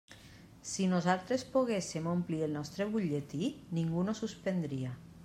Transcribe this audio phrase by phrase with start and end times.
[0.69, 3.51] Si nosaltres poguéssem omplir el nostre butlletí,
[3.81, 4.99] ningú no suspendria.